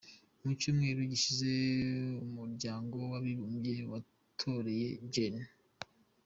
[0.41, 1.49] Mu cyumweru gishize,
[2.27, 5.35] Umuryango w’Abibumbye watoreye Gen.